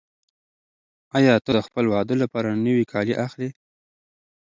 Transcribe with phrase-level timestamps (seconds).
[1.17, 3.49] آیا ته د خپل واده لپاره نوي کالي اخلې؟